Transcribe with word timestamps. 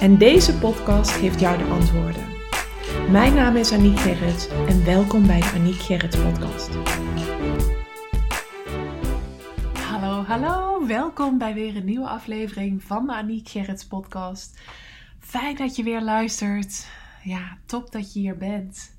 En 0.00 0.18
deze 0.18 0.58
podcast 0.58 1.10
geeft 1.10 1.40
jou 1.40 1.58
de 1.58 1.64
antwoorden. 1.64 2.22
Mijn 3.10 3.34
naam 3.34 3.56
is 3.56 3.72
Aniek 3.72 3.98
Gerrits 3.98 4.48
en 4.48 4.84
welkom 4.84 5.26
bij 5.26 5.40
de 5.40 5.52
Aniek 5.54 5.80
Gerrits 5.80 6.16
podcast. 6.16 6.70
Hallo, 9.74 10.22
hallo. 10.22 10.86
Welkom 10.86 11.38
bij 11.38 11.54
weer 11.54 11.76
een 11.76 11.84
nieuwe 11.84 12.08
aflevering 12.08 12.82
van 12.82 13.06
de 13.06 13.14
Aniek 13.14 13.48
Gerrits 13.48 13.86
podcast. 13.86 14.60
Fijn 15.18 15.56
dat 15.56 15.76
je 15.76 15.82
weer 15.82 16.02
luistert. 16.02 16.88
Ja, 17.22 17.58
top 17.66 17.92
dat 17.92 18.12
je 18.12 18.20
hier 18.20 18.36
bent. 18.36 18.96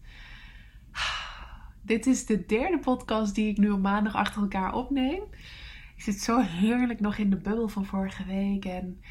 Dit 1.82 2.06
is 2.06 2.26
de 2.26 2.46
derde 2.46 2.80
podcast 2.80 3.36
die 3.36 3.50
ik 3.50 3.58
nu 3.58 3.70
op 3.70 3.82
maandag 3.82 4.16
achter 4.16 4.42
elkaar 4.42 4.74
opneem. 4.74 5.24
Ik 5.96 6.04
zit 6.04 6.20
zo 6.22 6.40
heerlijk 6.40 7.00
nog 7.00 7.18
in 7.18 7.30
de 7.30 7.38
bubbel 7.38 7.68
van 7.68 7.86
vorige 7.86 8.26
week 8.26 8.66
en 8.66 9.02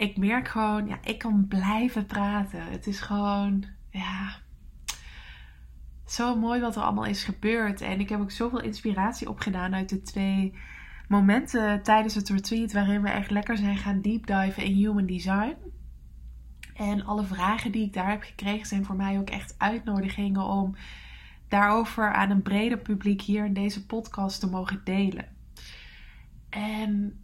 ik 0.00 0.16
merk 0.16 0.48
gewoon, 0.48 0.86
ja, 0.86 0.98
ik 1.04 1.18
kan 1.18 1.46
blijven 1.48 2.06
praten. 2.06 2.62
Het 2.70 2.86
is 2.86 3.00
gewoon, 3.00 3.64
ja, 3.90 4.36
zo 6.06 6.36
mooi 6.36 6.60
wat 6.60 6.76
er 6.76 6.82
allemaal 6.82 7.04
is 7.04 7.24
gebeurd. 7.24 7.80
En 7.80 8.00
ik 8.00 8.08
heb 8.08 8.20
ook 8.20 8.30
zoveel 8.30 8.60
inspiratie 8.60 9.28
opgedaan 9.28 9.74
uit 9.74 9.88
de 9.88 10.02
twee 10.02 10.54
momenten 11.08 11.82
tijdens 11.82 12.14
het 12.14 12.28
retreat 12.28 12.72
waarin 12.72 13.02
we 13.02 13.08
echt 13.08 13.30
lekker 13.30 13.56
zijn 13.56 13.76
gaan 13.76 14.00
deepdiven 14.00 14.64
in 14.64 14.74
human 14.74 15.06
design. 15.06 15.56
En 16.74 17.04
alle 17.04 17.24
vragen 17.24 17.72
die 17.72 17.86
ik 17.86 17.92
daar 17.92 18.10
heb 18.10 18.22
gekregen 18.22 18.66
zijn 18.66 18.84
voor 18.84 18.96
mij 18.96 19.18
ook 19.18 19.30
echt 19.30 19.54
uitnodigingen 19.58 20.44
om 20.44 20.74
daarover 21.48 22.12
aan 22.12 22.30
een 22.30 22.42
breder 22.42 22.78
publiek 22.78 23.20
hier 23.20 23.44
in 23.44 23.54
deze 23.54 23.86
podcast 23.86 24.40
te 24.40 24.50
mogen 24.50 24.80
delen. 24.84 25.28
En 26.48 27.20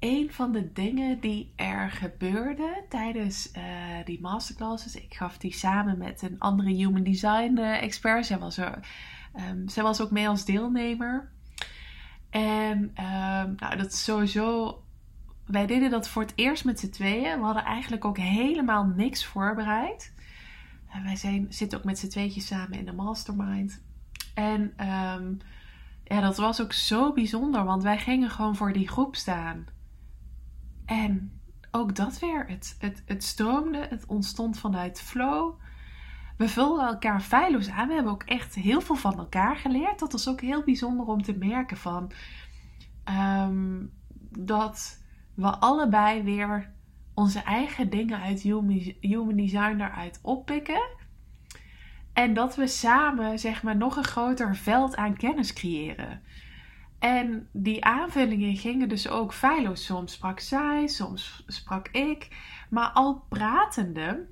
een 0.00 0.32
van 0.32 0.52
de 0.52 0.72
dingen 0.72 1.20
die 1.20 1.52
er 1.56 1.90
gebeurde 1.90 2.84
tijdens 2.88 3.50
uh, 3.56 3.62
die 4.04 4.20
masterclasses, 4.20 4.94
ik 4.94 5.14
gaf 5.14 5.38
die 5.38 5.52
samen 5.52 5.98
met 5.98 6.22
een 6.22 6.38
andere 6.38 6.70
human 6.70 7.02
design 7.02 7.58
uh, 7.58 7.82
expert. 7.82 8.26
Zij 8.26 8.38
was, 8.38 8.58
um, 8.58 9.68
zij 9.68 9.82
was 9.82 10.00
ook 10.00 10.10
mee 10.10 10.28
als 10.28 10.44
deelnemer. 10.44 11.30
En 12.30 12.78
um, 12.78 13.54
nou, 13.56 13.76
dat 13.76 13.92
is 13.92 14.04
sowieso. 14.04 14.78
Wij 15.46 15.66
deden 15.66 15.90
dat 15.90 16.08
voor 16.08 16.22
het 16.22 16.32
eerst 16.34 16.64
met 16.64 16.80
z'n 16.80 16.90
tweeën. 16.90 17.38
We 17.38 17.44
hadden 17.44 17.64
eigenlijk 17.64 18.04
ook 18.04 18.18
helemaal 18.18 18.84
niks 18.84 19.24
voorbereid. 19.24 20.14
Uh, 20.88 21.04
wij 21.04 21.16
zijn, 21.16 21.46
zitten 21.48 21.78
ook 21.78 21.84
met 21.84 21.98
z'n 21.98 22.08
tweetjes 22.08 22.46
samen 22.46 22.78
in 22.78 22.84
de 22.84 22.92
mastermind. 22.92 23.82
En 24.34 24.60
um, 24.60 25.38
ja, 26.04 26.20
dat 26.20 26.36
was 26.36 26.60
ook 26.60 26.72
zo 26.72 27.12
bijzonder, 27.12 27.64
want 27.64 27.82
wij 27.82 27.98
gingen 27.98 28.30
gewoon 28.30 28.56
voor 28.56 28.72
die 28.72 28.88
groep 28.88 29.16
staan. 29.16 29.66
En 30.90 31.40
ook 31.70 31.96
dat 31.96 32.18
weer, 32.18 32.44
het, 32.48 32.76
het, 32.78 33.02
het 33.06 33.24
stroomde, 33.24 33.86
het 33.88 34.06
ontstond 34.06 34.58
vanuit 34.58 35.00
flow. 35.00 35.54
We 36.36 36.48
vulden 36.48 36.86
elkaar 36.86 37.20
feilloos 37.20 37.68
aan. 37.68 37.88
We 37.88 37.94
hebben 37.94 38.12
ook 38.12 38.22
echt 38.22 38.54
heel 38.54 38.80
veel 38.80 38.96
van 38.96 39.18
elkaar 39.18 39.56
geleerd. 39.56 39.98
Dat 39.98 40.12
was 40.12 40.28
ook 40.28 40.40
heel 40.40 40.62
bijzonder 40.64 41.06
om 41.06 41.22
te 41.22 41.36
merken 41.38 41.76
van 41.76 42.12
um, 43.44 43.92
dat 44.38 45.02
we 45.34 45.48
allebei 45.48 46.22
weer 46.22 46.72
onze 47.14 47.40
eigen 47.40 47.90
dingen 47.90 48.20
uit 48.20 48.40
human 49.00 49.36
design 49.36 49.80
eruit 49.80 50.18
oppikken. 50.22 50.88
En 52.12 52.34
dat 52.34 52.56
we 52.56 52.66
samen 52.66 53.38
zeg 53.38 53.62
maar 53.62 53.76
nog 53.76 53.96
een 53.96 54.04
groter 54.04 54.56
veld 54.56 54.96
aan 54.96 55.16
kennis 55.16 55.52
creëren. 55.52 56.22
En 57.00 57.48
die 57.52 57.84
aanvullingen 57.84 58.56
gingen 58.56 58.88
dus 58.88 59.08
ook 59.08 59.34
feilloos. 59.34 59.84
Soms 59.84 60.12
sprak 60.12 60.40
zij, 60.40 60.86
soms 60.86 61.42
sprak 61.46 61.88
ik. 61.88 62.28
Maar 62.70 62.90
al 62.90 63.24
pratende 63.28 64.28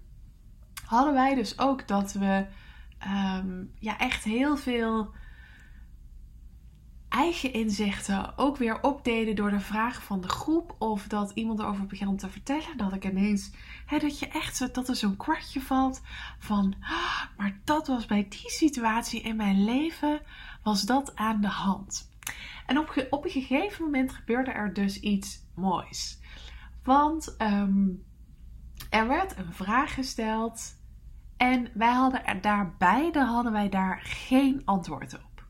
hadden 0.85 1.15
wij 1.15 1.35
dus 1.35 1.59
ook 1.59 1.89
dat 1.89 2.13
we 2.13 2.47
um, 3.37 3.73
ja, 3.79 3.99
echt 3.99 4.25
heel 4.25 4.57
veel 4.57 5.15
eigen 7.09 7.53
inzichten 7.53 8.39
ook 8.39 8.57
weer 8.57 8.83
opdeden 8.83 9.37
door 9.37 9.51
de 9.51 9.61
vragen 9.61 10.03
van 10.03 10.21
de 10.21 10.29
groep. 10.29 10.75
Of 10.79 11.07
dat 11.07 11.31
iemand 11.35 11.59
erover 11.59 11.87
begon 11.87 12.17
te 12.17 12.29
vertellen. 12.29 12.77
Dat 12.77 12.93
ik 12.93 13.05
ineens, 13.05 13.51
hè, 13.87 13.99
dat 13.99 14.19
je 14.19 14.29
echt, 14.29 14.75
dat 14.75 14.89
er 14.89 14.97
zo'n 14.97 15.17
kwartje 15.17 15.61
valt 15.61 16.01
van, 16.39 16.75
ah, 16.81 17.23
maar 17.37 17.61
dat 17.65 17.87
was 17.87 18.07
bij 18.07 18.27
die 18.29 18.51
situatie 18.51 19.21
in 19.21 19.37
mijn 19.37 19.65
leven, 19.65 20.21
was 20.63 20.83
dat 20.83 21.17
aan 21.17 21.41
de 21.41 21.49
hand. 21.49 22.17
En 22.69 22.79
op, 23.11 23.25
een 23.25 23.31
gegeven 23.31 23.85
moment 23.85 24.13
gebeurde 24.13 24.51
er 24.51 24.73
dus 24.73 25.01
iets 25.01 25.47
moois. 25.55 26.21
Want 26.83 27.37
um, 27.43 28.05
er 28.91 29.09
werd 29.09 29.37
een 29.37 29.53
vraag 29.53 29.95
gesteld 29.95 30.77
en 31.37 31.71
wij 31.75 31.93
hadden 31.93 32.27
er 32.27 32.41
daar 32.41 32.75
beide 32.79 33.25
hadden 33.25 33.53
wij 33.53 33.69
daar 33.69 34.01
geen 34.03 34.63
antwoord 34.65 35.15
op. 35.15 35.47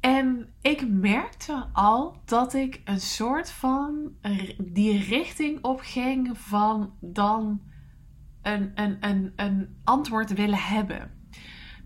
En 0.00 0.54
ik 0.60 0.88
merkte 0.88 1.66
al 1.72 2.22
dat 2.24 2.54
ik 2.54 2.80
een 2.84 3.00
soort 3.00 3.50
van 3.50 4.12
die 4.58 4.98
richting 4.98 5.64
op 5.64 5.80
ging 5.80 6.38
van 6.38 6.94
dan 7.00 7.62
een, 8.42 8.72
een, 8.74 8.96
een, 9.00 9.32
een 9.36 9.80
antwoord 9.84 10.32
willen 10.32 10.62
hebben. 10.62 11.28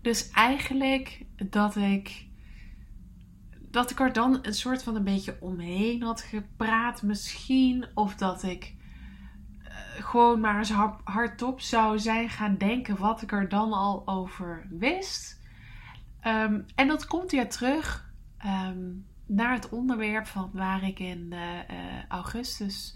Dus 0.01 0.29
eigenlijk 0.29 1.25
dat 1.49 1.75
ik 1.75 2.28
dat 3.71 3.91
ik 3.91 3.99
er 3.99 4.13
dan 4.13 4.39
een 4.41 4.53
soort 4.53 4.83
van 4.83 4.95
een 4.95 5.03
beetje 5.03 5.37
omheen 5.39 6.03
had 6.03 6.21
gepraat 6.21 7.01
misschien. 7.01 7.85
Of 7.93 8.15
dat 8.15 8.43
ik 8.43 8.75
uh, 9.63 9.69
gewoon 10.05 10.39
maar 10.39 10.57
eens 10.57 10.73
hardop 11.03 11.61
zou 11.61 11.99
zijn 11.99 12.29
gaan 12.29 12.57
denken 12.57 12.97
wat 12.97 13.21
ik 13.21 13.31
er 13.31 13.49
dan 13.49 13.73
al 13.73 14.07
over 14.07 14.67
wist. 14.69 15.39
Um, 16.23 16.65
en 16.75 16.87
dat 16.87 17.05
komt 17.05 17.31
weer 17.31 17.49
terug 17.49 18.11
um, 18.45 19.05
naar 19.25 19.53
het 19.53 19.69
onderwerp 19.69 20.27
van 20.27 20.49
waar 20.53 20.83
ik 20.83 20.99
in 20.99 21.29
uh, 21.29 21.39
uh, 21.39 22.05
augustus 22.07 22.95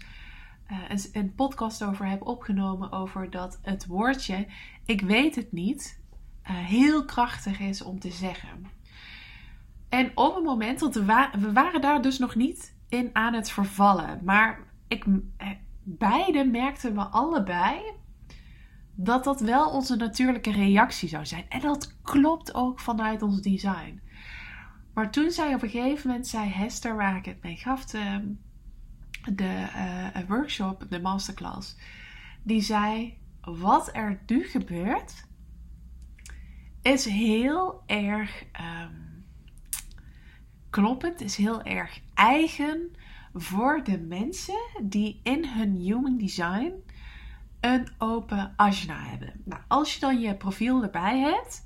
een, 0.88 1.00
een 1.12 1.34
podcast 1.34 1.84
over 1.84 2.06
heb 2.06 2.26
opgenomen. 2.26 2.92
Over 2.92 3.30
dat 3.30 3.58
het 3.62 3.86
woordje 3.86 4.46
ik 4.84 5.00
weet 5.00 5.34
het 5.34 5.52
niet 5.52 6.02
heel 6.42 7.04
krachtig 7.04 7.60
is 7.60 7.82
om 7.82 7.98
te 8.00 8.10
zeggen. 8.10 8.66
En 9.94 10.10
op 10.14 10.34
het 10.34 10.44
moment, 10.44 10.80
want 10.80 10.94
we, 10.94 11.52
waren 11.52 11.80
daar 11.80 12.02
dus 12.02 12.18
nog 12.18 12.34
niet 12.34 12.76
in 12.88 13.10
aan 13.12 13.34
het 13.34 13.50
vervallen. 13.50 14.20
Maar 14.24 14.58
ik, 14.88 15.04
eh, 15.36 15.48
beide 15.82 16.44
merkten 16.44 16.94
we 16.94 17.00
allebei 17.00 17.80
dat 18.94 19.24
dat 19.24 19.40
wel 19.40 19.70
onze 19.70 19.96
natuurlijke 19.96 20.52
reactie 20.52 21.08
zou 21.08 21.26
zijn. 21.26 21.48
En 21.48 21.60
dat 21.60 21.96
klopt 22.02 22.54
ook 22.54 22.80
vanuit 22.80 23.22
ons 23.22 23.40
design. 23.40 24.00
Maar 24.94 25.10
toen 25.10 25.30
zei 25.30 25.54
op 25.54 25.62
een 25.62 25.68
gegeven 25.68 26.08
moment, 26.08 26.26
zei 26.26 26.48
Hester, 26.48 26.96
waar 26.96 27.16
ik 27.16 27.24
het 27.24 27.42
mee 27.42 27.56
gaf, 27.56 27.84
de, 27.84 28.34
de 29.34 29.66
uh, 30.16 30.28
workshop, 30.28 30.86
de 30.88 31.00
masterclass, 31.00 31.76
die 32.42 32.60
zei, 32.60 33.18
wat 33.40 33.90
er 33.92 34.22
nu 34.26 34.44
gebeurt, 34.44 35.26
is 36.82 37.04
heel 37.04 37.82
erg 37.86 38.44
um, 38.60 39.03
kloppend, 40.74 41.20
is 41.20 41.36
heel 41.36 41.62
erg 41.62 42.00
eigen 42.14 42.90
voor 43.34 43.80
de 43.84 43.98
mensen 43.98 44.58
die 44.82 45.20
in 45.22 45.46
hun 45.46 45.76
human 45.76 46.18
design 46.18 46.72
een 47.60 47.88
open 47.98 48.52
ashna 48.56 48.98
hebben. 48.98 49.32
Nou, 49.44 49.62
als 49.68 49.94
je 49.94 50.00
dan 50.00 50.20
je 50.20 50.34
profiel 50.34 50.82
erbij 50.82 51.18
hebt, 51.18 51.64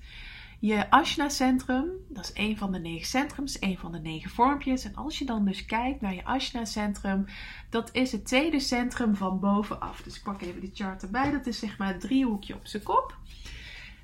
je 0.59 0.91
ashna 0.91 1.29
centrum, 1.29 1.91
dat 2.09 2.25
is 2.25 2.31
een 2.35 2.57
van 2.57 2.73
de 2.73 2.79
negen 2.79 3.07
centrums, 3.07 3.61
een 3.61 3.79
van 3.79 3.93
de 3.93 3.99
negen 3.99 4.31
vormpjes. 4.31 4.85
En 4.85 4.95
als 4.95 5.19
je 5.19 5.25
dan 5.25 5.45
dus 5.45 5.67
kijkt 5.67 6.01
naar 6.01 6.15
je 6.15 6.25
ashna 6.25 6.65
centrum, 6.65 7.25
dat 7.71 7.89
is 7.93 8.13
het 8.13 8.27
tweede 8.27 8.61
centrum 8.61 9.17
van 9.17 9.41
bovenaf. 9.41 10.03
Dus 10.03 10.17
ik 10.17 10.23
pak 10.23 10.43
even 10.43 10.61
die 10.61 10.71
chart 10.75 11.03
erbij, 11.03 11.31
dat 11.31 11.47
is 11.47 11.59
zeg 11.59 11.79
maar 11.79 11.89
het 11.89 12.01
driehoekje 12.01 12.55
op 12.55 12.67
zijn 12.67 12.83
kop. 12.83 13.17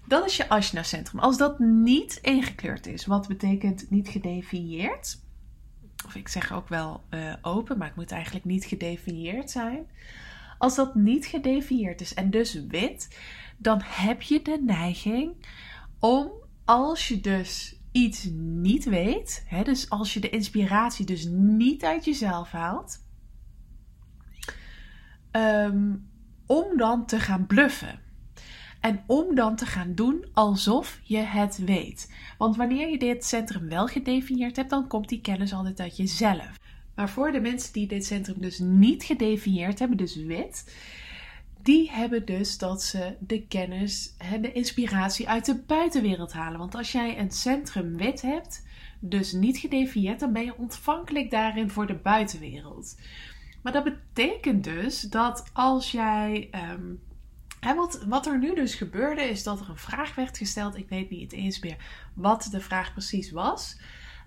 Dat 0.06 0.27
is 0.27 0.37
je 0.37 0.49
Ashna-centrum. 0.49 1.21
Als 1.21 1.37
dat 1.37 1.59
niet 1.59 2.19
ingekleurd 2.23 2.87
is, 2.87 3.06
wat 3.06 3.29
betekent 3.29 3.91
niet 3.91 4.09
gedefinieerd, 4.09 5.23
of 6.06 6.15
ik 6.15 6.29
zeg 6.29 6.53
ook 6.53 6.69
wel 6.69 7.03
uh, 7.11 7.35
open, 7.43 7.79
maar 7.79 7.87
het 7.87 7.97
moet 7.97 8.12
eigenlijk 8.12 8.45
niet 8.45 8.65
gedefinieerd 8.65 9.51
zijn. 9.51 9.87
Als 10.59 10.75
dat 10.75 10.95
niet 10.95 11.27
gedefieerd 11.27 12.01
is 12.01 12.15
en 12.15 12.31
dus 12.31 12.55
wit, 12.55 13.19
dan 13.56 13.81
heb 13.83 14.23
je 14.23 14.43
de 14.43 14.62
neiging 14.67 15.47
om, 15.99 16.31
als 16.65 17.09
je 17.09 17.21
dus 17.21 17.77
iets 17.93 18.29
niet 18.35 18.85
weet, 18.85 19.45
hè, 19.47 19.62
dus 19.62 19.91
als 19.91 20.15
je 20.15 20.21
de 20.21 20.31
inspiratie 20.31 21.07
dus 21.07 21.25
niet 21.31 21.85
uit 21.85 22.05
jezelf 22.05 22.50
haalt, 22.50 23.05
ehm, 25.31 25.95
om 26.47 26.77
dan 26.77 27.07
te 27.07 27.21
gaan 27.21 27.47
bluffen. 27.47 28.00
En 28.85 29.03
om 29.07 29.35
dan 29.35 29.57
te 29.57 29.67
gaan 29.67 29.95
doen 29.95 30.27
alsof 30.33 31.01
je 31.03 31.19
het 31.19 31.59
weet. 31.59 32.13
Want 32.39 32.57
wanneer 32.57 32.89
je 32.89 32.99
dit 32.99 33.25
centrum 33.25 33.69
wel 33.69 33.87
gedefinieerd 33.87 34.57
hebt, 34.57 34.71
dan 34.71 34.87
komt 34.87 35.09
die 35.09 35.21
kennis 35.21 35.53
altijd 35.53 35.81
uit 35.81 35.97
jezelf. 35.97 36.61
Maar 36.95 37.09
voor 37.09 37.33
de 37.33 37.41
mensen 37.41 37.73
die 37.73 37.87
dit 37.87 38.07
centrum 38.07 38.41
dus 38.41 38.59
niet 38.59 39.03
gedefinieerd 39.03 39.79
hebben, 39.79 39.97
dus 39.97 40.17
wit, 40.17 40.77
die 41.63 41.91
hebben 41.91 42.25
dus 42.25 42.59
dat 42.59 42.83
ze 42.83 43.17
de 43.19 43.47
kennis 43.47 44.15
en 44.19 44.43
de 44.43 44.53
inspiratie 44.53 45.29
uit 45.29 45.45
de 45.45 45.63
buitenwereld 45.67 46.33
halen. 46.33 46.59
Want 46.59 46.75
als 46.75 46.93
jij 46.93 47.19
een 47.19 47.31
centrum 47.31 47.97
wit 47.97 48.23
hebt, 48.23 48.67
dus 49.01 49.33
niet 49.33 49.59
gedefinieerd, 49.59 50.21
dan 50.21 50.33
ben 50.33 50.45
je 50.45 50.59
ontvankelijk 50.59 51.31
daarin 51.31 51.71
voor 51.71 51.87
de 51.87 51.97
buitenwereld. 51.97 52.97
Maar 53.63 53.73
dat 53.73 53.85
betekent 53.85 54.65
dus 54.65 55.01
dat 55.01 55.45
als 55.53 55.91
jij 55.91 56.49
ehm, 57.64 58.08
wat, 58.08 58.26
er 58.26 58.38
nu 58.38 58.55
dus 58.55 58.75
gebeurde 58.75 59.22
is 59.22 59.43
dat 59.43 59.61
er 59.61 59.69
een 59.69 59.76
vraag 59.76 60.14
werd 60.14 60.38
gesteld. 60.38 60.76
Ik 60.76 60.88
weet 60.88 61.11
niet 61.11 61.32
eens 61.32 61.61
meer 61.61 61.76
wat 62.14 62.49
de 62.50 62.61
vraag 62.61 62.93
precies 62.93 63.31
was. 63.31 63.81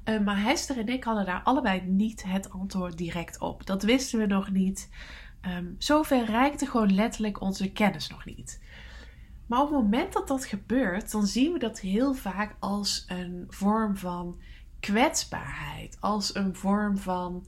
Uh, 0.06 0.20
maar 0.20 0.42
Hester 0.42 0.78
en 0.78 0.88
ik 0.88 1.04
hadden 1.04 1.26
daar 1.26 1.42
allebei 1.44 1.82
niet 1.82 2.24
het 2.24 2.50
antwoord 2.50 2.98
direct 2.98 3.40
op. 3.40 3.66
Dat 3.66 3.84
wisten 3.84 4.20
we 4.20 4.26
nog 4.26 4.52
niet. 4.52 4.90
Um, 5.42 5.76
zover 5.78 6.26
reikte 6.26 6.66
gewoon 6.66 6.96
letterlijk 6.96 7.42
onze 7.42 7.72
kennis 7.72 8.10
nog 8.10 8.26
niet. 8.26 8.62
Maar 9.48 9.62
op 9.62 9.70
het 9.70 9.78
moment 9.78 10.14
dat 10.14 10.28
dat 10.28 10.46
gebeurt, 10.46 11.12
dan 11.12 11.28
zien 11.28 11.54
we 11.54 11.60
dat 11.60 11.80
heel 11.80 12.14
vaak 12.14 12.56
als 12.60 13.06
een 13.08 13.46
vorm 13.50 13.98
van 13.98 14.40
kwetsbaarheid. 14.80 15.98
Als 16.00 16.36
een 16.36 16.56
vorm 16.56 16.98
van, 16.98 17.48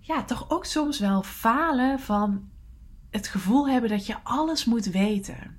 ja, 0.00 0.24
toch 0.24 0.50
ook 0.50 0.64
soms 0.64 0.98
wel 0.98 1.22
falen 1.22 2.00
van 2.00 2.48
het 3.10 3.26
gevoel 3.26 3.68
hebben 3.68 3.90
dat 3.90 4.06
je 4.06 4.16
alles 4.22 4.64
moet 4.64 4.86
weten. 4.86 5.56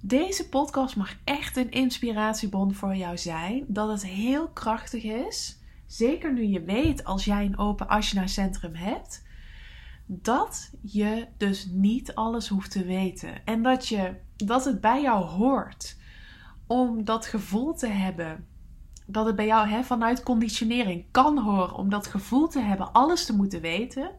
Deze 0.00 0.48
podcast 0.48 0.96
mag 0.96 1.14
echt 1.24 1.56
een 1.56 1.70
inspiratiebron 1.70 2.74
voor 2.74 2.96
jou 2.96 3.18
zijn. 3.18 3.64
Dat 3.68 3.88
het 3.88 4.06
heel 4.06 4.48
krachtig 4.48 5.02
is. 5.02 5.58
Zeker 5.86 6.32
nu 6.32 6.44
je 6.44 6.62
weet 6.62 7.04
als 7.04 7.24
jij 7.24 7.44
een 7.44 7.58
open 7.58 7.88
Ashna 7.88 8.26
centrum 8.26 8.74
hebt. 8.74 9.26
Dat 10.06 10.70
je 10.82 11.26
dus 11.36 11.66
niet 11.66 12.14
alles 12.14 12.48
hoeft 12.48 12.70
te 12.70 12.84
weten. 12.84 13.44
En 13.46 13.62
dat, 13.62 13.88
je, 13.88 14.14
dat 14.36 14.64
het 14.64 14.80
bij 14.80 15.02
jou 15.02 15.24
hoort 15.24 15.96
om 16.66 17.04
dat 17.04 17.26
gevoel 17.26 17.74
te 17.74 17.86
hebben 17.86 18.46
dat 19.10 19.26
het 19.26 19.36
bij 19.36 19.46
jou 19.46 19.68
hè, 19.68 19.82
vanuit 19.82 20.22
conditionering 20.22 21.04
kan 21.10 21.38
horen 21.38 21.74
om 21.74 21.90
dat 21.90 22.06
gevoel 22.06 22.48
te 22.48 22.60
hebben, 22.60 22.92
alles 22.92 23.24
te 23.24 23.36
moeten 23.36 23.60
weten. 23.60 24.10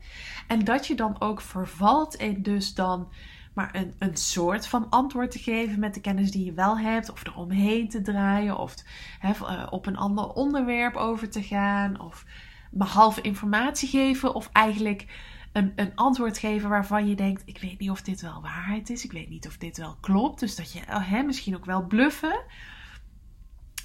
En 0.47 0.63
dat 0.63 0.88
je 0.88 0.95
dan 0.95 1.21
ook 1.21 1.41
vervalt 1.41 2.15
in 2.15 2.41
dus 2.41 2.74
dan 2.74 3.07
maar 3.53 3.75
een, 3.75 3.94
een 4.00 4.18
soort 4.18 4.68
van 4.68 4.89
antwoord 4.89 5.31
te 5.31 5.39
geven 5.39 5.80
met 5.80 5.94
de 5.94 6.01
kennis 6.01 6.31
die 6.31 6.45
je 6.45 6.53
wel 6.53 6.77
hebt, 6.77 7.12
of 7.12 7.27
eromheen 7.27 7.89
te 7.89 8.01
draaien, 8.01 8.57
of 8.57 8.74
hè, 9.19 9.31
eh, 9.31 9.68
op 9.69 9.86
een 9.86 9.97
ander 9.97 10.27
onderwerp 10.27 10.95
over 10.95 11.30
te 11.30 11.44
gaan, 11.44 12.00
of 12.00 12.25
behalve 12.71 13.21
informatie 13.21 13.89
geven, 13.89 14.36
of 14.36 14.50
eigenlijk 14.51 15.06
een, 15.51 15.74
een 15.75 15.95
antwoord 15.95 16.38
geven 16.38 16.69
waarvan 16.69 17.07
je 17.07 17.15
denkt: 17.15 17.41
ik 17.45 17.57
weet 17.57 17.80
niet 17.80 17.89
of 17.89 18.01
dit 18.01 18.21
wel 18.21 18.41
waarheid 18.41 18.89
is, 18.89 19.03
ik 19.03 19.12
weet 19.12 19.30
niet 19.30 19.47
of 19.47 19.57
dit 19.57 19.77
wel 19.77 19.97
klopt. 20.00 20.39
Dus 20.39 20.56
dat 20.56 20.71
je 20.71 20.80
oh, 20.80 21.09
hè, 21.09 21.24
misschien 21.24 21.56
ook 21.56 21.65
wel 21.65 21.88
bluffen. 21.88 22.41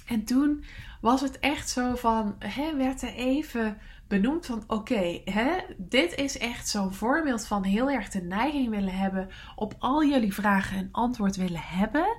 En 0.05 0.23
toen 0.23 0.63
was 1.01 1.21
het 1.21 1.39
echt 1.39 1.69
zo 1.69 1.95
van, 1.95 2.35
hè, 2.39 2.75
werd 2.75 3.01
er 3.01 3.13
even 3.13 3.77
benoemd 4.07 4.45
van 4.45 4.63
oké, 4.67 5.21
hè, 5.25 5.57
dit 5.77 6.15
is 6.15 6.37
echt 6.37 6.69
zo'n 6.69 6.93
voorbeeld 6.93 7.47
van 7.47 7.63
heel 7.63 7.89
erg 7.89 8.09
de 8.09 8.21
neiging 8.21 8.69
willen 8.69 8.97
hebben 8.97 9.29
op 9.55 9.75
al 9.79 10.05
jullie 10.05 10.33
vragen 10.33 10.77
een 10.77 10.89
antwoord 10.91 11.35
willen 11.35 11.63
hebben. 11.63 12.17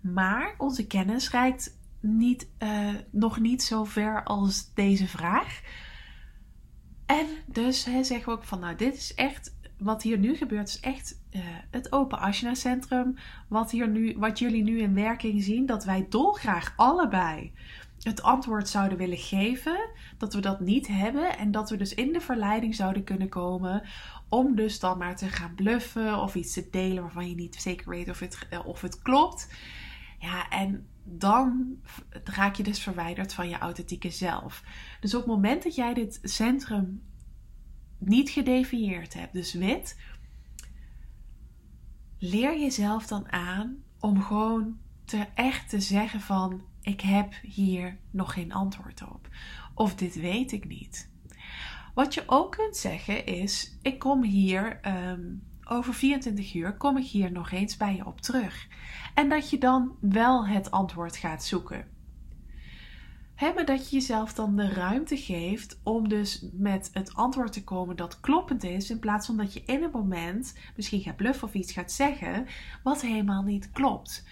Maar 0.00 0.54
onze 0.58 0.86
kennis 0.86 1.30
reikt 1.30 1.78
niet, 2.00 2.48
uh, 2.58 2.88
nog 3.10 3.40
niet 3.40 3.62
zo 3.62 3.84
ver 3.84 4.24
als 4.24 4.74
deze 4.74 5.06
vraag. 5.06 5.60
En 7.06 7.26
dus 7.46 7.84
hè, 7.84 8.04
zeggen 8.04 8.32
we 8.32 8.38
ook 8.38 8.44
van 8.44 8.60
nou, 8.60 8.76
dit 8.76 8.94
is 8.94 9.14
echt 9.14 9.54
wat 9.80 10.02
hier 10.02 10.18
nu 10.18 10.36
gebeurt 10.36 10.68
is 10.68 10.80
echt 10.80 11.20
uh, 11.30 11.40
het 11.70 11.92
Open 11.92 12.18
Ashna 12.18 12.54
Centrum. 12.54 13.16
Wat, 13.48 13.70
hier 13.70 13.88
nu, 13.88 14.14
wat 14.18 14.38
jullie 14.38 14.62
nu 14.62 14.80
in 14.80 14.94
werking 14.94 15.42
zien. 15.42 15.66
Dat 15.66 15.84
wij 15.84 16.06
dolgraag 16.08 16.72
allebei 16.76 17.52
het 18.02 18.22
antwoord 18.22 18.68
zouden 18.68 18.98
willen 18.98 19.18
geven. 19.18 19.90
Dat 20.18 20.34
we 20.34 20.40
dat 20.40 20.60
niet 20.60 20.86
hebben. 20.86 21.38
En 21.38 21.50
dat 21.50 21.70
we 21.70 21.76
dus 21.76 21.94
in 21.94 22.12
de 22.12 22.20
verleiding 22.20 22.74
zouden 22.74 23.04
kunnen 23.04 23.28
komen. 23.28 23.82
Om 24.28 24.54
dus 24.54 24.80
dan 24.80 24.98
maar 24.98 25.16
te 25.16 25.28
gaan 25.28 25.54
bluffen. 25.54 26.18
Of 26.18 26.34
iets 26.34 26.52
te 26.52 26.68
delen 26.70 27.02
waarvan 27.02 27.28
je 27.28 27.34
niet 27.34 27.56
zeker 27.56 27.88
weet 27.88 28.08
of 28.08 28.18
het, 28.18 28.46
eh, 28.50 28.66
of 28.66 28.80
het 28.80 29.02
klopt. 29.02 29.48
Ja, 30.18 30.48
en 30.48 30.86
dan 31.04 31.76
raak 32.24 32.54
je 32.54 32.62
dus 32.62 32.82
verwijderd 32.82 33.32
van 33.32 33.48
je 33.48 33.58
authentieke 33.58 34.10
zelf. 34.10 34.62
Dus 35.00 35.14
op 35.14 35.20
het 35.20 35.30
moment 35.30 35.62
dat 35.62 35.74
jij 35.74 35.94
dit 35.94 36.18
centrum 36.22 37.02
niet 38.00 38.30
gedefinieerd 38.30 39.14
hebt, 39.14 39.32
dus 39.32 39.52
wit, 39.52 39.96
leer 42.18 42.60
jezelf 42.60 43.06
dan 43.06 43.32
aan 43.32 43.76
om 43.98 44.22
gewoon 44.22 44.78
te 45.04 45.26
echt 45.34 45.68
te 45.68 45.80
zeggen 45.80 46.20
van 46.20 46.62
ik 46.80 47.00
heb 47.00 47.34
hier 47.42 47.98
nog 48.10 48.32
geen 48.32 48.52
antwoord 48.52 49.02
op. 49.02 49.28
Of 49.74 49.94
dit 49.94 50.14
weet 50.14 50.52
ik 50.52 50.68
niet. 50.68 51.10
Wat 51.94 52.14
je 52.14 52.22
ook 52.26 52.52
kunt 52.52 52.76
zeggen 52.76 53.26
is: 53.26 53.78
ik 53.82 53.98
kom 53.98 54.22
hier 54.22 54.80
ehm, 54.80 55.34
over 55.64 55.94
24 55.94 56.54
uur, 56.54 56.76
kom 56.76 56.96
ik 56.96 57.06
hier 57.06 57.32
nog 57.32 57.50
eens 57.50 57.76
bij 57.76 57.96
je 57.96 58.06
op 58.06 58.20
terug. 58.20 58.68
En 59.14 59.28
dat 59.28 59.50
je 59.50 59.58
dan 59.58 59.96
wel 60.00 60.46
het 60.46 60.70
antwoord 60.70 61.16
gaat 61.16 61.44
zoeken. 61.44 61.86
He, 63.40 63.52
maar 63.54 63.64
dat 63.64 63.90
je 63.90 63.96
jezelf 63.96 64.32
dan 64.32 64.56
de 64.56 64.68
ruimte 64.68 65.16
geeft 65.16 65.80
om 65.82 66.08
dus 66.08 66.46
met 66.52 66.90
het 66.92 67.14
antwoord 67.14 67.52
te 67.52 67.64
komen 67.64 67.96
dat 67.96 68.20
kloppend 68.20 68.64
is, 68.64 68.90
in 68.90 68.98
plaats 68.98 69.26
van 69.26 69.36
dat 69.36 69.52
je 69.52 69.62
in 69.66 69.82
een 69.82 69.90
moment 69.90 70.54
misschien 70.76 71.00
gaat 71.00 71.16
bluffen 71.16 71.48
of 71.48 71.54
iets 71.54 71.72
gaat 71.72 71.92
zeggen 71.92 72.46
wat 72.82 73.00
helemaal 73.00 73.42
niet 73.42 73.70
klopt. 73.70 74.24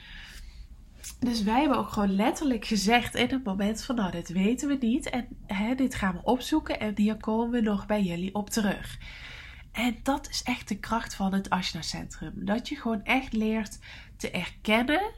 Dus 1.20 1.42
wij 1.42 1.60
hebben 1.60 1.78
ook 1.78 1.88
gewoon 1.88 2.14
letterlijk 2.14 2.64
gezegd 2.64 3.14
in 3.14 3.28
het 3.28 3.44
moment 3.44 3.82
van 3.84 3.94
nou, 3.94 4.10
dit 4.10 4.28
weten 4.28 4.68
we 4.68 4.76
niet 4.80 5.10
en 5.10 5.28
hè, 5.46 5.74
dit 5.74 5.94
gaan 5.94 6.14
we 6.14 6.22
opzoeken 6.22 6.80
en 6.80 6.92
hier 6.96 7.16
komen 7.16 7.50
we 7.50 7.60
nog 7.60 7.86
bij 7.86 8.02
jullie 8.02 8.34
op 8.34 8.50
terug. 8.50 8.98
En 9.72 9.96
dat 10.02 10.28
is 10.28 10.42
echt 10.42 10.68
de 10.68 10.78
kracht 10.78 11.14
van 11.14 11.32
het 11.32 11.50
Ashna 11.50 11.82
Centrum. 11.82 12.32
Dat 12.44 12.68
je 12.68 12.76
gewoon 12.76 13.04
echt 13.04 13.32
leert 13.32 13.78
te 14.16 14.30
erkennen 14.30 15.10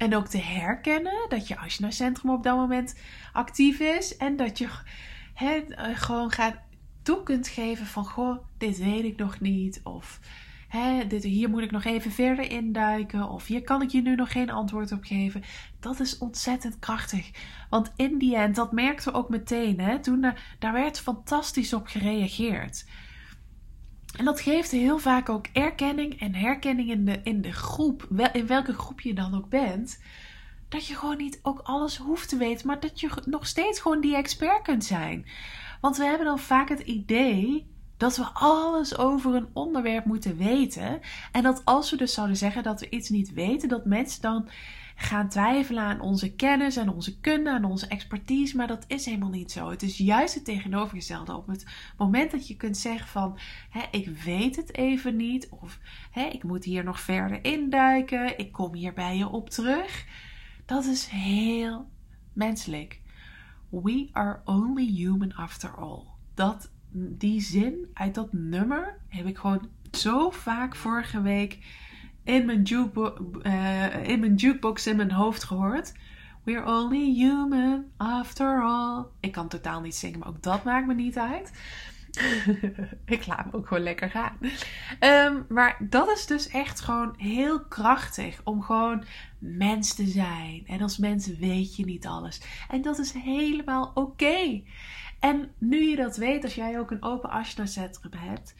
en 0.00 0.16
ook 0.16 0.26
te 0.26 0.38
herkennen 0.38 1.26
dat 1.28 1.48
je 1.48 1.58
Ashna 1.58 1.90
Centrum 1.90 2.30
op 2.30 2.42
dat 2.42 2.56
moment 2.56 2.94
actief 3.32 3.80
is. 3.80 4.16
En 4.16 4.36
dat 4.36 4.58
je 4.58 4.68
eh, 5.34 5.56
gewoon 5.94 6.30
gaat 6.30 6.56
toe 7.02 7.22
kunt 7.22 7.48
geven 7.48 7.86
van 7.86 8.04
goh, 8.04 8.44
dit 8.58 8.78
weet 8.78 9.04
ik 9.04 9.16
nog 9.16 9.40
niet. 9.40 9.80
Of 9.82 10.20
hè, 10.68 11.06
dit, 11.06 11.22
hier 11.22 11.50
moet 11.50 11.62
ik 11.62 11.70
nog 11.70 11.84
even 11.84 12.10
verder 12.10 12.50
induiken. 12.50 13.28
Of 13.28 13.46
hier 13.46 13.62
kan 13.62 13.82
ik 13.82 13.90
je 13.90 14.02
nu 14.02 14.14
nog 14.14 14.32
geen 14.32 14.50
antwoord 14.50 14.92
op 14.92 15.04
geven. 15.04 15.42
Dat 15.80 16.00
is 16.00 16.18
ontzettend 16.18 16.78
krachtig. 16.78 17.30
Want 17.70 17.92
in 17.96 18.18
die 18.18 18.36
end, 18.36 18.56
dat 18.56 18.72
merkten 18.72 19.12
we 19.12 19.18
ook 19.18 19.28
meteen. 19.28 19.80
Hè, 19.80 20.00
toen 20.00 20.34
daar 20.58 20.72
werd 20.72 21.00
fantastisch 21.00 21.72
op 21.72 21.86
gereageerd. 21.86 22.84
En 24.16 24.24
dat 24.24 24.40
geeft 24.40 24.70
heel 24.70 24.98
vaak 24.98 25.28
ook 25.28 25.46
erkenning 25.52 26.20
en 26.20 26.34
herkenning 26.34 26.90
in 26.90 27.04
de, 27.04 27.20
in 27.22 27.42
de 27.42 27.52
groep, 27.52 28.08
in 28.32 28.46
welke 28.46 28.72
groep 28.72 29.00
je 29.00 29.14
dan 29.14 29.36
ook 29.36 29.48
bent. 29.48 30.00
Dat 30.68 30.86
je 30.86 30.94
gewoon 30.94 31.16
niet 31.16 31.40
ook 31.42 31.60
alles 31.62 31.96
hoeft 31.96 32.28
te 32.28 32.36
weten, 32.36 32.66
maar 32.66 32.80
dat 32.80 33.00
je 33.00 33.10
nog 33.24 33.46
steeds 33.46 33.80
gewoon 33.80 34.00
die 34.00 34.16
expert 34.16 34.62
kunt 34.62 34.84
zijn. 34.84 35.26
Want 35.80 35.96
we 35.96 36.04
hebben 36.04 36.26
dan 36.26 36.38
vaak 36.38 36.68
het 36.68 36.80
idee 36.80 37.66
dat 37.96 38.16
we 38.16 38.24
alles 38.32 38.98
over 38.98 39.34
een 39.34 39.48
onderwerp 39.52 40.04
moeten 40.04 40.36
weten. 40.36 41.00
En 41.32 41.42
dat 41.42 41.62
als 41.64 41.90
we 41.90 41.96
dus 41.96 42.14
zouden 42.14 42.36
zeggen 42.36 42.62
dat 42.62 42.80
we 42.80 42.90
iets 42.90 43.08
niet 43.08 43.32
weten, 43.32 43.68
dat 43.68 43.84
mensen 43.84 44.22
dan 44.22 44.48
gaan 45.02 45.28
twijfelen 45.28 45.82
aan 45.82 46.00
onze 46.00 46.34
kennis 46.34 46.76
en 46.76 46.88
onze 46.88 47.20
kunde 47.20 47.50
en 47.50 47.64
onze 47.64 47.86
expertise, 47.86 48.56
maar 48.56 48.66
dat 48.66 48.84
is 48.86 49.04
helemaal 49.04 49.30
niet 49.30 49.52
zo. 49.52 49.70
Het 49.70 49.82
is 49.82 49.98
juist 49.98 50.34
het 50.34 50.44
tegenovergestelde. 50.44 51.34
Op 51.36 51.46
het 51.46 51.66
moment 51.96 52.30
dat 52.30 52.48
je 52.48 52.56
kunt 52.56 52.76
zeggen 52.76 53.08
van, 53.08 53.38
hè, 53.70 53.82
ik 53.90 54.08
weet 54.08 54.56
het 54.56 54.76
even 54.76 55.16
niet, 55.16 55.48
of 55.48 55.78
hè, 56.10 56.24
ik 56.24 56.42
moet 56.42 56.64
hier 56.64 56.84
nog 56.84 57.00
verder 57.00 57.44
induiken, 57.44 58.38
ik 58.38 58.52
kom 58.52 58.74
hier 58.74 58.92
bij 58.92 59.16
je 59.16 59.28
op 59.28 59.50
terug, 59.50 60.06
dat 60.66 60.84
is 60.84 61.06
heel 61.06 61.90
menselijk. 62.32 63.00
We 63.68 64.08
are 64.12 64.40
only 64.44 64.86
human 64.86 65.34
after 65.34 65.76
all. 65.76 66.02
Dat 66.34 66.70
die 66.92 67.40
zin 67.40 67.90
uit 67.92 68.14
dat 68.14 68.32
nummer 68.32 68.98
heb 69.08 69.26
ik 69.26 69.38
gewoon 69.38 69.68
zo 69.90 70.30
vaak 70.30 70.76
vorige 70.76 71.22
week 71.22 71.58
in 72.30 72.46
mijn, 72.46 72.62
jukebo 72.62 73.16
uh, 73.42 74.08
in 74.08 74.20
mijn 74.20 74.34
jukebox 74.34 74.86
in 74.86 74.96
mijn 74.96 75.10
hoofd 75.10 75.44
gehoord. 75.44 75.92
We're 76.44 76.66
only 76.66 77.14
human 77.14 77.84
after 77.96 78.62
all. 78.62 79.04
Ik 79.20 79.32
kan 79.32 79.48
totaal 79.48 79.80
niet 79.80 79.94
zingen, 79.94 80.18
maar 80.18 80.28
ook 80.28 80.42
dat 80.42 80.64
maakt 80.64 80.86
me 80.86 80.94
niet 80.94 81.18
uit. 81.18 81.52
ik 83.04 83.26
laat 83.26 83.46
me 83.46 83.52
ook 83.52 83.68
gewoon 83.68 83.82
lekker 83.82 84.10
gaan. 84.10 84.36
Um, 85.00 85.46
maar 85.48 85.76
dat 85.80 86.10
is 86.10 86.26
dus 86.26 86.48
echt 86.48 86.80
gewoon 86.80 87.14
heel 87.16 87.60
krachtig 87.64 88.40
om 88.44 88.62
gewoon 88.62 89.04
mens 89.38 89.94
te 89.94 90.06
zijn. 90.06 90.62
En 90.66 90.82
als 90.82 90.98
mens 90.98 91.26
weet 91.26 91.76
je 91.76 91.84
niet 91.84 92.06
alles. 92.06 92.40
En 92.68 92.82
dat 92.82 92.98
is 92.98 93.12
helemaal 93.12 93.90
oké. 93.94 94.62
En 95.20 95.50
nu 95.58 95.82
je 95.82 95.96
dat 95.96 96.16
weet, 96.16 96.44
als 96.44 96.54
jij 96.54 96.78
ook 96.78 96.90
een 96.90 97.02
open 97.02 97.30
Ashna 97.30 97.66
centrum 97.66 98.12
hebt, 98.16 98.54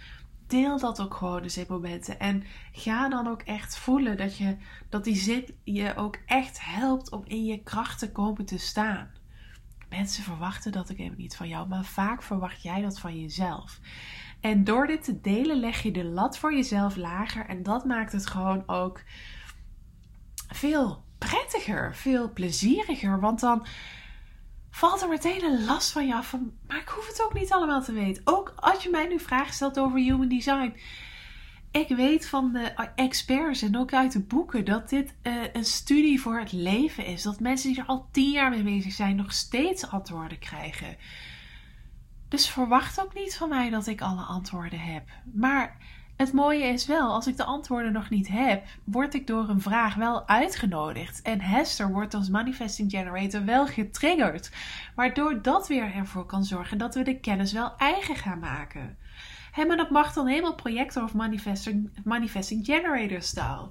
deel 0.51 0.79
dat 0.79 1.01
ook 1.01 1.15
gewoon 1.15 1.43
eens 1.43 1.57
in 1.57 1.67
momenten. 1.69 2.19
En 2.19 2.45
ga 2.73 3.09
dan 3.09 3.29
ook 3.29 3.43
echt 3.43 3.77
voelen 3.77 4.17
dat, 4.17 4.37
je, 4.37 4.57
dat 4.89 5.05
die 5.05 5.17
zin 5.17 5.45
je 5.65 5.97
ook 5.97 6.19
echt 6.27 6.65
helpt 6.65 7.11
om 7.11 7.23
in 7.27 7.45
je 7.45 7.63
kracht 7.63 7.99
te 7.99 8.13
komen 8.13 8.45
te 8.45 8.59
staan. 8.59 9.11
Mensen 9.89 10.23
verwachten 10.23 10.73
dat 10.73 10.89
ik 10.91 10.99
even 10.99 11.17
niet 11.17 11.37
van 11.37 11.49
jou, 11.49 11.69
maar 11.69 11.85
vaak 11.85 12.23
verwacht 12.23 12.63
jij 12.63 12.81
dat 12.83 12.99
van 12.99 13.21
jezelf. 13.21 13.81
En 14.41 14.65
door 14.65 14.87
dit 14.87 15.05
te 15.05 15.21
delen 15.21 15.61
leg 15.61 15.83
je 15.83 15.93
de 15.93 16.05
lat 16.05 16.39
voor 16.39 16.55
jezelf 16.55 16.97
lager 16.97 17.47
en 17.47 17.63
dat 17.63 17.85
maakt 17.85 18.13
het 18.13 18.27
gewoon 18.27 18.69
ook 18.69 19.03
veel 20.49 21.05
prettiger, 21.19 21.95
veel 21.95 22.33
plezieriger. 22.33 23.21
Want 23.21 23.41
dan 23.41 23.67
valt 24.71 25.03
er 25.03 25.09
meteen 25.09 25.45
een 25.45 25.65
last 25.65 25.93
van 25.93 26.07
je 26.07 26.15
af. 26.15 26.29
Van, 26.29 26.53
maar 26.67 26.77
ik 26.77 26.89
hoef 26.89 27.07
het 27.07 27.23
ook 27.23 27.35
niet 27.35 27.53
allemaal 27.53 27.83
te 27.83 27.93
weten. 27.93 28.23
Ook 28.25 28.53
als 28.57 28.83
je 28.83 28.91
mij 28.91 29.07
nu 29.07 29.21
vragen 29.21 29.55
stelt 29.55 29.79
over 29.79 29.99
human 29.99 30.29
design. 30.29 30.77
Ik 31.71 31.89
weet 31.89 32.29
van 32.29 32.53
de 32.53 32.91
experts 32.95 33.63
en 33.63 33.77
ook 33.77 33.93
uit 33.93 34.13
de 34.13 34.21
boeken 34.21 34.65
dat 34.65 34.89
dit 34.89 35.15
uh, 35.23 35.33
een 35.53 35.65
studie 35.65 36.21
voor 36.21 36.39
het 36.39 36.53
leven 36.53 37.07
is. 37.07 37.23
Dat 37.23 37.41
mensen 37.41 37.69
die 37.73 37.81
er 37.81 37.87
al 37.87 38.09
tien 38.11 38.31
jaar 38.31 38.51
mee 38.51 38.63
bezig 38.63 38.93
zijn 38.93 39.17
nog 39.17 39.33
steeds 39.33 39.87
antwoorden 39.87 40.39
krijgen. 40.39 40.97
Dus 42.29 42.49
verwacht 42.49 43.01
ook 43.01 43.15
niet 43.15 43.37
van 43.37 43.49
mij 43.49 43.71
dat 43.71 43.87
ik 43.87 44.01
alle 44.01 44.23
antwoorden 44.23 44.81
heb. 44.81 45.09
Maar 45.33 45.77
het 46.21 46.33
mooie 46.33 46.65
is 46.65 46.87
wel, 46.87 47.13
als 47.13 47.27
ik 47.27 47.37
de 47.37 47.45
antwoorden 47.45 47.93
nog 47.93 48.11
niet 48.11 48.29
heb, 48.29 48.67
word 48.85 49.15
ik 49.15 49.27
door 49.27 49.49
een 49.49 49.61
vraag 49.61 49.95
wel 49.95 50.29
uitgenodigd. 50.29 51.23
En 51.23 51.41
Hester 51.41 51.93
wordt 51.93 52.15
als 52.15 52.29
manifesting 52.29 52.91
generator 52.91 53.45
wel 53.45 53.67
getriggerd. 53.67 54.51
Waardoor 54.95 55.43
dat 55.43 55.69
weer 55.69 55.95
ervoor 55.95 56.27
kan 56.27 56.45
zorgen 56.45 56.79
dat 56.79 56.95
we 56.95 57.03
de 57.03 57.21
kennis 57.21 57.53
wel 57.53 57.77
eigen 57.77 58.17
gaan 58.17 58.39
maken. 58.39 58.99
Hè, 59.53 59.65
maar 59.65 59.77
dat 59.77 59.91
mag 59.91 60.13
dan 60.13 60.27
helemaal 60.27 60.55
projector 60.55 61.03
of 61.03 61.15
manifesting, 61.15 61.91
manifesting 62.05 62.65
generator 62.65 63.23
style. 63.23 63.71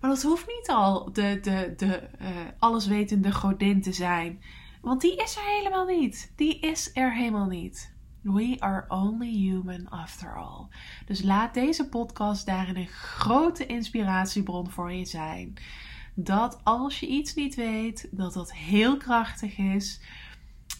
Maar 0.00 0.10
dat 0.10 0.22
hoeft 0.22 0.46
niet 0.46 0.68
al 0.68 1.12
de, 1.12 1.38
de, 1.42 1.74
de 1.76 2.08
uh, 2.20 2.28
alleswetende 2.58 3.32
godin 3.32 3.82
te 3.82 3.92
zijn. 3.92 4.42
Want 4.80 5.00
die 5.00 5.16
is 5.16 5.36
er 5.36 5.56
helemaal 5.56 5.86
niet. 5.86 6.32
Die 6.36 6.58
is 6.60 6.90
er 6.92 7.14
helemaal 7.14 7.46
niet. 7.46 7.96
We 8.34 8.56
are 8.58 8.84
only 8.88 9.32
human 9.32 9.88
after 9.88 10.36
all. 10.36 10.66
Dus 11.06 11.22
laat 11.22 11.54
deze 11.54 11.88
podcast 11.88 12.46
daarin 12.46 12.76
een 12.76 12.86
grote 12.86 13.66
inspiratiebron 13.66 14.70
voor 14.70 14.92
je 14.92 15.04
zijn. 15.04 15.54
Dat 16.14 16.60
als 16.64 17.00
je 17.00 17.06
iets 17.06 17.34
niet 17.34 17.54
weet, 17.54 18.08
dat 18.10 18.32
dat 18.32 18.52
heel 18.52 18.96
krachtig 18.96 19.58
is. 19.58 20.00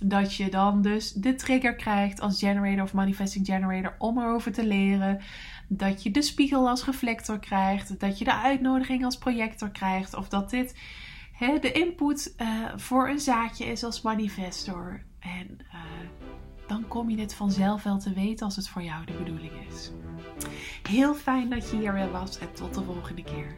Dat 0.01 0.35
je 0.35 0.51
dan 0.51 0.83
dus 0.83 1.13
de 1.13 1.35
trigger 1.35 1.75
krijgt 1.75 2.21
als 2.21 2.39
generator 2.39 2.83
of 2.83 2.93
manifesting 2.93 3.47
generator 3.47 3.95
om 3.99 4.19
erover 4.19 4.53
te 4.53 4.67
leren. 4.67 5.21
Dat 5.69 6.03
je 6.03 6.11
de 6.11 6.23
spiegel 6.23 6.69
als 6.69 6.85
reflector 6.85 7.39
krijgt. 7.39 8.01
Dat 8.01 8.19
je 8.19 8.25
de 8.25 8.35
uitnodiging 8.35 9.05
als 9.05 9.19
projector 9.19 9.71
krijgt. 9.71 10.15
Of 10.15 10.29
dat 10.29 10.51
dit 10.51 10.75
de 11.39 11.73
input 11.73 12.35
uh, 12.39 12.49
voor 12.77 13.09
een 13.09 13.21
zaadje 13.21 13.65
is 13.65 13.85
als 13.85 14.03
manifestor. 14.03 15.03
En 15.19 15.59
uh, 15.73 15.81
dan 16.69 16.85
kom 16.89 17.11
je 17.11 17.21
het 17.21 17.35
vanzelf 17.35 17.83
wel 17.83 17.99
te 17.99 18.13
weten 18.13 18.47
als 18.47 18.57
het 18.57 18.69
voor 18.69 18.83
jou 18.83 19.05
de 19.07 19.13
bedoeling 19.13 19.53
is. 19.71 19.91
Heel 20.89 21.15
fijn 21.15 21.51
dat 21.51 21.71
je 21.71 21.77
hier 21.77 21.93
weer 21.93 22.11
was 22.11 22.39
en 22.39 22.53
tot 22.53 22.75
de 22.75 22.83
volgende 22.83 23.23
keer. 23.23 23.57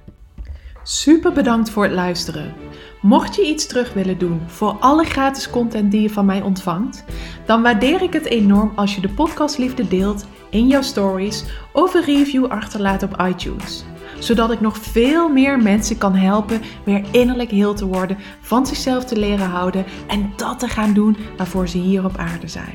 Super 0.82 1.32
bedankt 1.32 1.70
voor 1.70 1.82
het 1.82 1.92
luisteren. 1.92 2.54
Mocht 3.02 3.34
je 3.34 3.46
iets 3.46 3.66
terug 3.66 3.92
willen 3.92 4.18
doen 4.18 4.40
voor 4.46 4.76
alle 4.78 5.04
gratis 5.04 5.50
content 5.50 5.90
die 5.90 6.00
je 6.00 6.10
van 6.10 6.26
mij 6.26 6.42
ontvangt, 6.42 7.04
dan 7.46 7.62
waardeer 7.62 8.02
ik 8.02 8.12
het 8.12 8.24
enorm 8.24 8.72
als 8.74 8.94
je 8.94 9.00
de 9.00 9.08
podcastliefde 9.08 9.88
deelt 9.88 10.26
in 10.50 10.66
jouw 10.66 10.82
stories 10.82 11.44
of 11.72 11.94
een 11.94 12.04
review 12.04 12.46
achterlaat 12.46 13.02
op 13.02 13.20
iTunes 13.20 13.84
zodat 14.20 14.50
ik 14.50 14.60
nog 14.60 14.76
veel 14.76 15.28
meer 15.28 15.58
mensen 15.58 15.98
kan 15.98 16.14
helpen 16.14 16.60
weer 16.84 17.04
innerlijk 17.10 17.50
heel 17.50 17.74
te 17.74 17.86
worden, 17.86 18.18
van 18.40 18.66
zichzelf 18.66 19.04
te 19.04 19.16
leren 19.16 19.46
houden 19.46 19.84
en 20.06 20.32
dat 20.36 20.58
te 20.58 20.68
gaan 20.68 20.92
doen 20.92 21.16
waarvoor 21.36 21.68
ze 21.68 21.78
hier 21.78 22.04
op 22.04 22.16
aarde 22.16 22.48
zijn. 22.48 22.74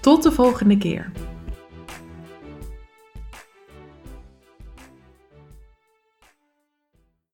Tot 0.00 0.22
de 0.22 0.32
volgende 0.32 0.78
keer. 0.78 1.10